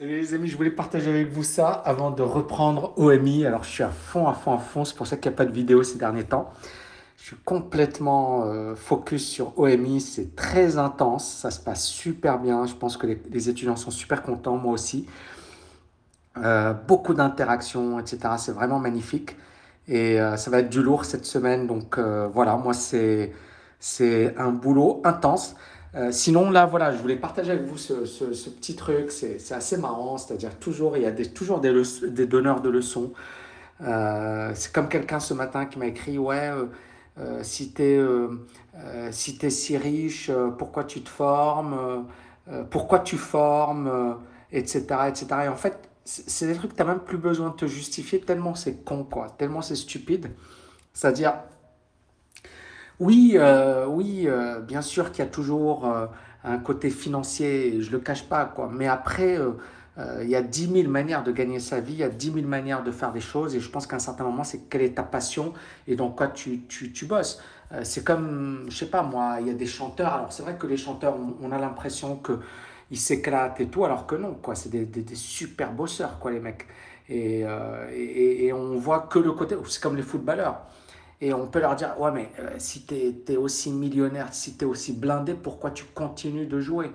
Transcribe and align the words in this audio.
Salut 0.00 0.18
les 0.18 0.32
amis, 0.32 0.48
je 0.48 0.56
voulais 0.56 0.70
partager 0.70 1.10
avec 1.10 1.28
vous 1.28 1.42
ça 1.42 1.68
avant 1.68 2.10
de 2.10 2.22
reprendre 2.22 2.94
OMI. 2.96 3.44
Alors 3.44 3.64
je 3.64 3.68
suis 3.68 3.82
à 3.82 3.90
fond, 3.90 4.28
à 4.28 4.32
fond, 4.32 4.54
à 4.54 4.58
fond, 4.58 4.86
c'est 4.86 4.96
pour 4.96 5.06
ça 5.06 5.18
qu'il 5.18 5.30
n'y 5.30 5.34
a 5.34 5.36
pas 5.36 5.44
de 5.44 5.52
vidéo 5.52 5.82
ces 5.82 5.98
derniers 5.98 6.24
temps. 6.24 6.54
Je 7.18 7.24
suis 7.24 7.36
complètement 7.44 8.44
euh, 8.46 8.74
focus 8.74 9.28
sur 9.28 9.58
OMI, 9.58 10.00
c'est 10.00 10.34
très 10.34 10.78
intense, 10.78 11.30
ça 11.30 11.50
se 11.50 11.60
passe 11.60 11.84
super 11.84 12.38
bien. 12.38 12.64
Je 12.64 12.72
pense 12.72 12.96
que 12.96 13.06
les, 13.06 13.50
étudiants 13.50 13.76
sont 13.76 13.90
super 13.90 14.22
contents, 14.22 14.56
moi 14.56 14.72
aussi. 14.72 15.04
Euh, 16.38 16.72
beaucoup 16.72 17.12
d'interactions, 17.12 18.00
etc. 18.00 18.36
C'est 18.38 18.52
vraiment 18.52 18.78
magnifique. 18.78 19.36
Et 19.86 20.18
euh, 20.18 20.38
ça 20.38 20.50
va 20.50 20.60
être 20.60 20.70
du 20.70 20.82
lourd 20.82 21.04
cette 21.04 21.26
semaine. 21.26 21.66
Donc 21.66 21.98
voilà, 21.98 22.56
moi 22.56 22.72
c'est 22.72 23.34
un 24.38 24.50
boulot 24.50 25.02
intense. 25.04 25.56
Euh, 25.96 26.12
sinon, 26.12 26.50
là, 26.50 26.66
voilà, 26.66 26.92
je 26.92 26.98
voulais 26.98 27.16
partager 27.16 27.50
avec 27.50 27.64
vous 27.64 27.76
ce, 27.76 28.04
ce, 28.04 28.50
petit 28.50 28.76
truc. 28.76 29.10
C'est 29.10 29.52
assez 29.52 29.76
marrant, 29.76 30.18
c'est-à-dire 30.18 30.56
toujours, 30.58 30.96
il 30.96 31.02
y 31.02 31.06
a 31.06 31.12
toujours 31.26 31.60
des, 31.60 32.26
donneurs 32.26 32.60
de 32.60 32.68
leçons. 32.68 33.12
Euh, 33.82 34.52
c'est 34.54 34.72
comme 34.72 34.88
quelqu'un 34.88 35.20
ce 35.20 35.34
matin 35.34 35.66
qui 35.66 35.78
m'a 35.78 35.86
écrit, 35.86 36.18
ouais, 36.18 36.52
euh, 37.18 37.40
si 37.42 37.72
tu 37.72 37.82
es, 37.82 38.00
si, 39.10 39.50
si 39.50 39.76
riche, 39.76 40.30
pourquoi 40.58 40.84
tu 40.84 41.02
te 41.02 41.08
formes, 41.08 42.06
pourquoi 42.70 43.00
tu 43.00 43.16
formes, 43.16 44.16
etc., 44.52 44.84
etc. 45.08 45.26
Et 45.44 45.48
en 45.48 45.56
fait, 45.56 45.76
c'est 46.04 46.46
des 46.46 46.54
trucs 46.54 46.72
que 46.72 46.76
tu 46.76 46.82
n'as 46.82 46.88
même 46.88 47.00
plus 47.00 47.18
besoin 47.18 47.50
de 47.50 47.54
te 47.54 47.66
justifier, 47.66 48.20
tellement 48.20 48.54
c'est 48.54 48.84
con, 48.84 49.04
quoi, 49.04 49.28
tellement 49.38 49.62
c'est 49.62 49.76
stupide. 49.76 50.30
C'est-à-dire, 50.92 51.34
oui, 53.00 53.32
euh, 53.36 53.86
oui, 53.86 54.24
euh, 54.26 54.60
bien 54.60 54.82
sûr 54.82 55.10
qu'il 55.10 55.24
y 55.24 55.28
a 55.28 55.30
toujours 55.30 55.86
euh, 55.86 56.06
un 56.44 56.58
côté 56.58 56.90
financier, 56.90 57.80
je 57.80 57.86
ne 57.86 57.92
le 57.92 57.98
cache 57.98 58.24
pas, 58.24 58.44
quoi. 58.44 58.70
Mais 58.70 58.86
après, 58.88 59.38
il 60.22 60.28
y 60.28 60.36
a 60.36 60.42
10 60.42 60.72
000 60.72 60.88
manières 60.90 61.22
de 61.24 61.32
gagner 61.32 61.60
sa 61.60 61.80
vie, 61.80 61.94
il 61.94 61.98
y 61.98 62.04
a 62.04 62.08
10 62.08 62.32
000 62.32 62.46
manières 62.46 62.82
de 62.82 62.90
faire 62.90 63.12
des 63.12 63.20
choses, 63.20 63.54
et 63.54 63.60
je 63.60 63.70
pense 63.70 63.86
qu'à 63.86 63.96
un 63.96 64.00
certain 64.00 64.24
moment, 64.24 64.44
c'est 64.44 64.68
quelle 64.68 64.82
est 64.82 64.94
ta 64.94 65.02
passion 65.02 65.52
et 65.86 65.96
dans 65.96 66.10
quoi 66.10 66.28
tu, 66.28 66.62
tu, 66.68 66.92
tu 66.92 67.06
bosses. 67.06 67.42
c'est 67.82 68.04
comme, 68.04 68.66
je 68.70 68.76
sais 68.76 68.86
pas 68.90 69.02
moi, 69.02 69.38
il 69.40 69.48
y 69.48 69.50
a 69.50 69.54
des 69.54 69.66
chanteurs, 69.66 70.14
alors 70.14 70.32
c'est 70.32 70.42
vrai 70.42 70.56
que 70.58 70.66
les 70.66 70.76
chanteurs, 70.78 71.16
on, 71.42 71.52
a 71.52 71.58
l'impression 71.58 72.20
qu'ils 72.24 72.98
s'éclatent 72.98 73.60
et 73.60 73.66
tout, 73.66 73.84
alors 73.84 74.06
que 74.06 74.14
non, 74.14 74.34
quoi. 74.34 74.54
C'est 74.54 74.70
des, 74.70 74.84
des, 74.86 75.14
super 75.14 75.72
bosseurs, 75.72 76.18
quoi, 76.18 76.30
les 76.30 76.40
mecs. 76.40 76.66
Et, 77.08 77.44
et, 77.92 78.46
et 78.46 78.52
on 78.52 78.78
voit 78.78 79.00
que 79.00 79.18
le 79.18 79.32
côté, 79.32 79.56
c'est 79.68 79.82
comme 79.82 79.96
les 79.96 80.02
footballeurs. 80.02 80.62
Et 81.20 81.34
on 81.34 81.46
peut 81.46 81.60
leur 81.60 81.76
dire, 81.76 82.00
ouais, 82.00 82.10
mais 82.12 82.30
euh, 82.38 82.48
si 82.58 82.86
tu 82.86 82.94
es, 83.28 83.36
aussi 83.36 83.70
millionnaire, 83.70 84.28
si 84.32 84.56
tu 84.56 84.64
es 84.64 84.68
aussi 84.68 84.92
blindé, 84.92 85.34
pourquoi 85.34 85.70
tu 85.70 85.84
continues 85.84 86.46
de 86.46 86.60
jouer? 86.60 86.90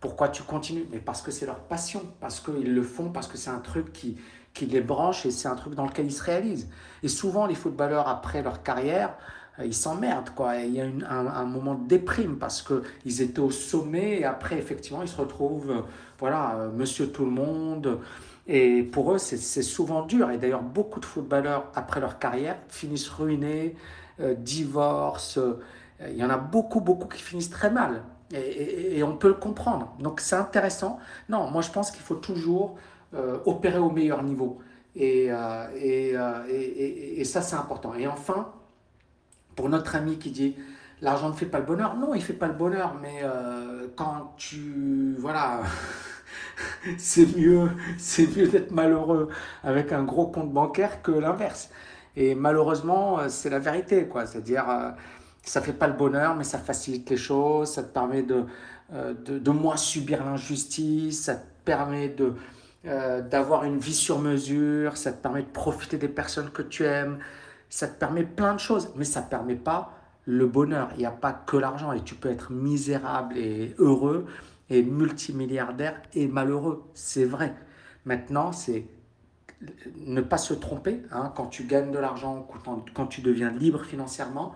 Pourquoi 0.00 0.28
tu 0.28 0.42
continues? 0.44 0.86
Mais 0.92 0.98
parce 0.98 1.22
que 1.22 1.32
c'est 1.32 1.46
leur 1.46 1.58
passion, 1.58 2.02
parce 2.20 2.38
qu'ils 2.38 2.72
le 2.72 2.82
font, 2.82 3.10
parce 3.10 3.26
que 3.26 3.36
c'est 3.36 3.50
un 3.50 3.58
truc 3.58 3.92
qui, 3.92 4.16
qui 4.52 4.66
les 4.66 4.80
branche 4.80 5.26
et 5.26 5.32
c'est 5.32 5.48
un 5.48 5.56
truc 5.56 5.74
dans 5.74 5.86
lequel 5.86 6.06
ils 6.06 6.12
se 6.12 6.22
réalisent. 6.22 6.68
Et 7.02 7.08
souvent, 7.08 7.46
les 7.46 7.56
footballeurs, 7.56 8.06
après 8.06 8.42
leur 8.42 8.62
carrière, 8.62 9.16
euh, 9.58 9.66
ils 9.66 9.74
s'emmerdent, 9.74 10.30
quoi. 10.30 10.56
il 10.56 10.74
y 10.74 10.80
a 10.80 10.84
un, 10.84 11.26
un, 11.26 11.44
moment 11.44 11.74
de 11.74 11.88
déprime 11.88 12.38
parce 12.38 12.62
qu'ils 12.62 13.22
étaient 13.22 13.40
au 13.40 13.50
sommet 13.50 14.20
et 14.20 14.24
après, 14.24 14.56
effectivement, 14.56 15.02
ils 15.02 15.08
se 15.08 15.16
retrouvent, 15.16 15.70
euh, 15.70 15.80
voilà, 16.20 16.70
monsieur 16.76 17.08
tout 17.10 17.24
le 17.24 17.32
monde. 17.32 17.98
Et 18.46 18.82
pour 18.82 19.12
eux, 19.12 19.18
c'est 19.18 19.62
souvent 19.62 20.02
dur. 20.04 20.30
Et 20.30 20.38
d'ailleurs, 20.38 20.62
beaucoup 20.62 21.00
de 21.00 21.04
footballeurs, 21.04 21.70
après 21.74 22.00
leur 22.00 22.18
carrière, 22.18 22.58
finissent 22.68 23.08
ruinés, 23.08 23.74
euh, 24.20 24.34
divorcent. 24.34 25.40
Euh, 25.40 25.60
il 26.08 26.16
y 26.16 26.24
en 26.24 26.30
a 26.30 26.36
beaucoup, 26.36 26.80
beaucoup 26.80 27.08
qui 27.08 27.22
finissent 27.22 27.50
très 27.50 27.70
mal. 27.70 28.02
Et, 28.32 29.02
on 29.02 29.16
peut 29.16 29.28
le 29.28 29.34
comprendre. 29.34 29.94
Donc 30.00 30.20
c'est 30.20 30.36
intéressant. 30.36 30.98
Non, 31.28 31.50
moi 31.50 31.62
je 31.62 31.70
pense 31.70 31.90
qu'il 31.90 32.02
faut 32.02 32.16
toujours 32.16 32.76
euh, 33.14 33.38
opérer 33.46 33.78
au 33.78 33.90
meilleur 33.90 34.22
niveau. 34.22 34.58
Et, 34.96 35.26
et 35.76 37.24
ça, 37.24 37.42
c'est 37.42 37.56
important. 37.56 37.94
Et 37.94 38.06
enfin, 38.06 38.52
pour 39.56 39.68
notre 39.68 39.94
ami 39.96 40.18
qui 40.18 40.30
dit 40.30 40.56
l'argent 41.00 41.28
ne 41.28 41.34
fait 41.34 41.46
pas 41.46 41.58
le 41.58 41.66
bonheur, 41.66 41.96
non, 41.96 42.14
il 42.14 42.18
ne 42.18 42.24
fait 42.24 42.32
pas 42.32 42.48
le 42.48 42.54
bonheur. 42.54 42.94
Mais 43.00 43.22
quand 43.96 44.34
tu. 44.36 45.16
Voilà. 45.18 45.62
c'est 46.98 47.36
mieux, 47.36 47.70
c'est 47.98 48.26
mieux 48.36 48.48
d'être 48.48 48.70
malheureux 48.70 49.28
avec 49.62 49.92
un 49.92 50.02
gros 50.02 50.26
compte 50.26 50.52
bancaire 50.52 51.02
que 51.02 51.12
l'inverse. 51.12 51.70
Et 52.16 52.34
malheureusement, 52.34 53.18
euh, 53.18 53.28
c'est 53.28 53.50
la 53.50 53.58
vérité, 53.58 54.06
quoi. 54.06 54.26
C'est-à-dire, 54.26 54.68
euh, 54.68 54.90
ça 55.42 55.60
fait 55.60 55.72
pas 55.72 55.88
le 55.88 55.94
bonheur, 55.94 56.34
mais 56.36 56.44
ça 56.44 56.58
facilite 56.58 57.10
les 57.10 57.16
choses, 57.16 57.72
ça 57.72 57.82
te 57.82 57.92
permet 57.92 58.22
de, 58.22 58.44
euh, 58.92 59.14
de, 59.14 59.50
moins 59.50 59.76
subir 59.76 60.24
l'injustice, 60.24 61.24
ça 61.24 61.34
te 61.34 61.46
permet 61.64 62.08
de, 62.08 62.34
d'avoir 63.30 63.64
une 63.64 63.78
vie 63.78 63.94
sur 63.94 64.18
mesure, 64.18 64.98
ça 64.98 65.12
te 65.12 65.22
permet 65.22 65.42
de 65.42 65.48
profiter 65.48 65.96
des 65.96 66.08
personnes 66.08 66.50
que 66.50 66.60
tu 66.60 66.84
aimes, 66.84 67.18
ça 67.70 67.88
te 67.88 67.98
permet 67.98 68.24
plein 68.24 68.52
de 68.52 68.60
choses, 68.60 68.90
mais 68.94 69.06
ça 69.06 69.22
ne 69.22 69.26
permet 69.26 69.56
pas 69.56 69.92
le 70.26 70.46
bonheur. 70.46 70.90
Il 70.94 70.98
n'y 70.98 71.06
a 71.06 71.10
pas 71.10 71.32
que 71.32 71.56
l'argent 71.56 71.92
et 71.92 72.02
tu 72.02 72.14
peux 72.14 72.30
être 72.30 72.52
misérable 72.52 73.38
et 73.38 73.74
heureux 73.78 74.26
et 74.70 74.82
multimilliardaire 74.82 76.00
et 76.14 76.26
malheureux. 76.26 76.84
C'est 76.94 77.24
vrai. 77.24 77.54
Maintenant, 78.04 78.52
c'est 78.52 78.86
ne 79.96 80.20
pas 80.20 80.38
se 80.38 80.54
tromper. 80.54 81.02
Hein, 81.10 81.32
quand 81.34 81.46
tu 81.46 81.64
gagnes 81.64 81.90
de 81.90 81.98
l'argent, 81.98 82.46
quand 82.94 83.06
tu 83.06 83.22
deviens 83.22 83.50
libre 83.50 83.84
financièrement, 83.84 84.54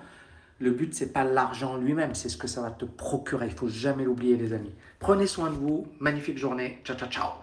le 0.60 0.72
but, 0.72 0.92
c'est 0.94 1.12
pas 1.12 1.24
l'argent 1.24 1.76
lui-même, 1.76 2.14
c'est 2.14 2.28
ce 2.28 2.36
que 2.36 2.48
ça 2.48 2.60
va 2.60 2.70
te 2.70 2.84
procurer. 2.84 3.46
Il 3.46 3.52
faut 3.52 3.69
jamais 3.69 4.04
l'oublier, 4.04 4.36
les 4.36 4.52
amis. 4.52 4.74
Prenez 4.98 5.26
soin 5.26 5.50
de 5.50 5.56
vous. 5.56 5.86
Magnifique 6.00 6.38
journée. 6.38 6.80
Ciao, 6.84 6.96
ciao, 6.96 7.08
ciao. 7.08 7.38